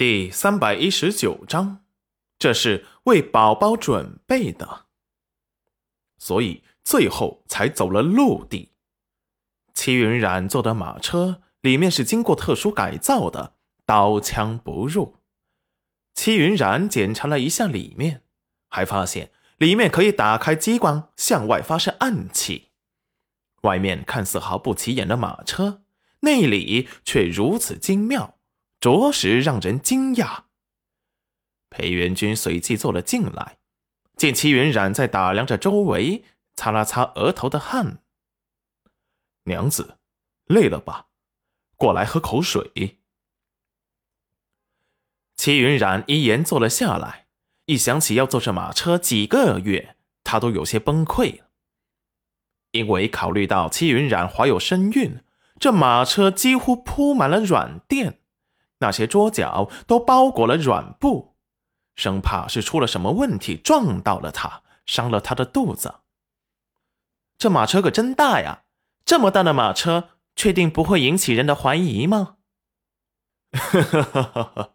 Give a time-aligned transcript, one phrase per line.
[0.00, 1.84] 第三百一十九章，
[2.38, 4.86] 这是为宝宝准备的，
[6.16, 8.72] 所以最后才走了陆地。
[9.74, 15.16] 齐云冉坐的马车里面是经过特殊改造的，刀枪不入。
[16.14, 18.22] 齐云冉检查了一下里面，
[18.70, 22.70] 还发现里面可以打开机关向外发射暗器。
[23.64, 25.82] 外面看似毫不起眼的马车，
[26.20, 28.38] 内里却如此精妙。
[28.80, 30.44] 着实让人惊讶。
[31.68, 33.58] 裴元君随即坐了进来，
[34.16, 38.02] 见齐云冉在打量着周围，擦了擦额头的汗。
[39.44, 39.98] 娘子，
[40.46, 41.08] 累了吧？
[41.76, 42.98] 过来喝口水。
[45.36, 47.26] 齐云冉一言坐了下来，
[47.66, 51.40] 一想起要坐这马车几个月，他都有些崩溃。
[52.72, 55.22] 因为考虑到齐云冉怀有身孕，
[55.58, 58.19] 这马车几乎铺满了软垫。
[58.80, 61.36] 那些桌角都包裹了软布，
[61.94, 66.00] 生怕是出了什么问题，撞到了他，伤了他的肚子。
[67.38, 68.64] 这马车可真大呀！
[69.04, 72.36] 这么大的马车，确定不会引起人的怀疑吗？
[73.52, 74.70] 哈哈哈哈哈！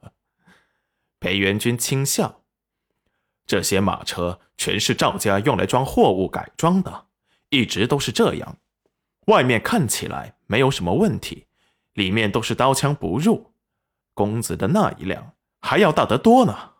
[1.19, 2.41] 裴元君轻笑
[3.47, 7.07] ：“这些马车全是赵家用来装货物改装的，
[7.49, 8.57] 一直都是这样。
[9.27, 11.47] 外面看起来没有什么问题，
[11.93, 13.53] 里面都是刀枪不入。”
[14.15, 16.71] 公子的那一辆还要大得多呢。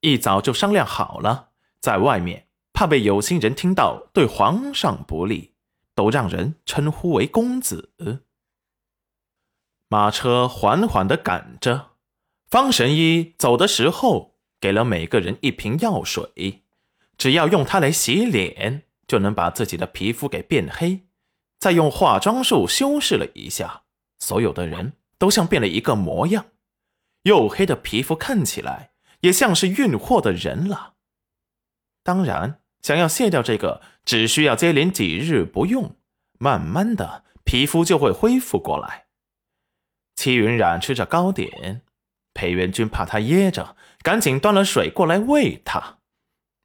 [0.00, 1.48] 一早就商量好了，
[1.80, 5.54] 在外面怕被有心人听到对皇上不利，
[5.94, 7.92] 都让人称呼为公子。
[9.88, 11.92] 马车缓缓的赶着，
[12.48, 16.64] 方神医走的时候给了每个人一瓶药水，
[17.16, 21.06] 只要用它来洗脸，就能把自己的皮肤给变黑。
[21.58, 23.84] 再用化妆术修饰了一下，
[24.18, 24.92] 所有的人。
[25.24, 26.48] 都像变了一个模样，
[27.22, 30.96] 黝黑的皮肤看起来也像是运货的人了。
[32.02, 35.96] 当然，想要卸掉这个，只需要接连几日不用，
[36.38, 39.06] 慢慢的皮肤就会恢复过来。
[40.14, 41.80] 齐云染吃着糕点，
[42.34, 46.00] 裴元君怕他噎着，赶紧端了水过来喂他。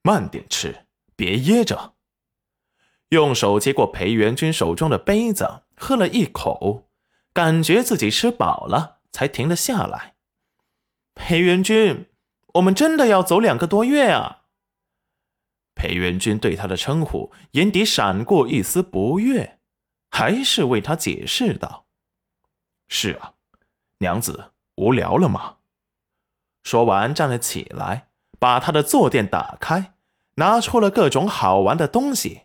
[0.02, 1.96] 慢点吃，别噎着。
[3.08, 6.89] 用手接过裴元君手中的杯子，喝了一口。
[7.40, 10.16] 感觉自己吃饱了，才停了下来。
[11.16, 12.10] 裴元君，
[12.56, 14.42] 我们真的要走两个多月啊！
[15.74, 19.58] 裴元君对他的称呼眼底闪过一丝不悦，
[20.12, 21.86] 还是为他解释道
[22.90, 23.36] ：“是啊，
[24.00, 25.60] 娘子无聊了吗？”
[26.62, 29.94] 说完，站了起来，把他的坐垫打开，
[30.36, 32.42] 拿出了各种好玩的东西，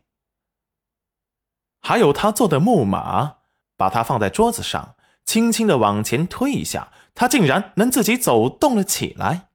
[1.81, 3.38] 还有他坐的木马。
[3.84, 4.97] 把它放在桌子上，
[5.27, 9.49] 轻轻的往前推一下，它竟然能自己走动了起来。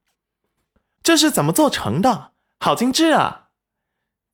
[1.02, 2.34] 这是怎么做成的？
[2.60, 3.48] 好精致啊！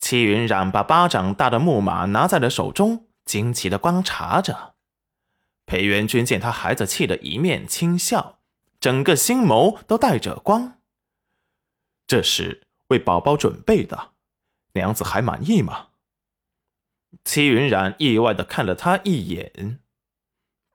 [0.02, 4.74] 戚云染把巴掌大的木马拿在了手中，惊奇的观察着。
[5.66, 8.40] 裴元君见他孩子气的一面，轻笑，
[8.82, 10.80] 整个心眸都带着光。
[12.06, 14.10] 这是为宝宝准备的，
[14.74, 15.88] 娘子还满意吗？
[17.24, 19.80] 戚云染意外的看了他一眼，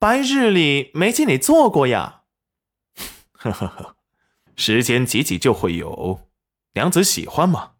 [0.01, 2.23] 白日里没见你做过呀。
[3.33, 3.97] 呵呵呵，
[4.57, 6.27] 时间挤挤就会有。
[6.73, 7.73] 娘子喜欢吗？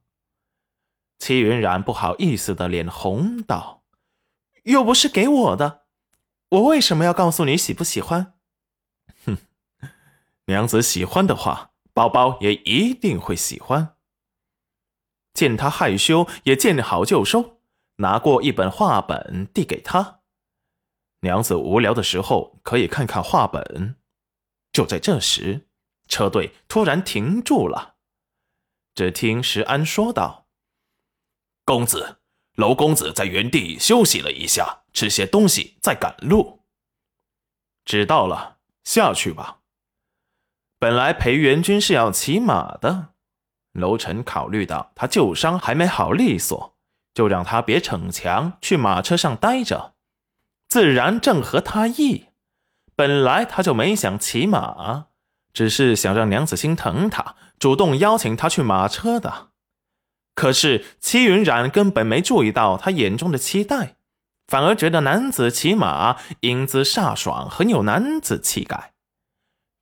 [1.19, 3.85] 戚云染不好意思的脸红道
[4.65, 5.87] ：“又不是给我的，
[6.51, 8.35] 我为什么要告诉你喜不喜欢？”
[9.25, 9.39] 哼，
[10.45, 13.97] 娘子喜欢的话，宝宝也一定会喜欢。
[15.33, 17.61] 见他害羞，也见好就收。
[17.97, 20.20] 拿过一本画本递给他，
[21.21, 23.97] 娘子无聊的时候可以看看画本。
[24.73, 25.69] 就在这时，
[26.09, 27.97] 车队突然停住了。
[28.95, 30.49] 只听石安说道
[31.65, 32.21] ：“公子，
[32.55, 36.65] 娄公子在原地休息了一下，吃些东西，再赶路。”
[37.85, 39.61] 知道了，下去吧。
[40.79, 43.15] 本来裴元君是要骑马的，
[43.73, 46.77] 楼臣考虑到他旧伤还没好利索。
[47.13, 49.97] 就让他别逞强，去马车上待着，
[50.71, 52.27] 自然正合他意。
[52.95, 55.07] 本来他就没想骑马，
[55.53, 59.49] 只是想让娘子心疼他，主动邀请他去马车的。
[60.37, 63.97] 可是戚云染根本没注意到他眼中的期待，
[64.47, 68.93] 反而觉得男子骑马英姿飒爽，很有男子气概。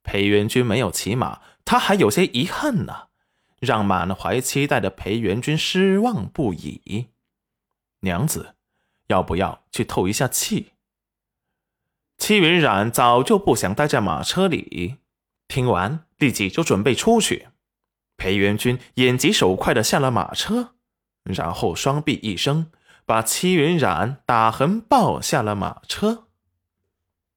[0.01, 3.09] 裴元君没有骑马，他还有些遗憾呢，
[3.59, 7.09] 让满怀期待的裴元君失望不已。
[7.99, 8.55] 娘子，
[9.07, 10.71] 要不要去透一下气？
[12.19, 14.97] 戚云染早就不想待在马车里，
[15.47, 17.47] 听完立即就准备出去。
[18.17, 20.75] 裴元军眼疾手快的下了马车，
[21.23, 22.69] 然后双臂一伸，
[23.05, 26.27] 把戚云染打横抱下了马车。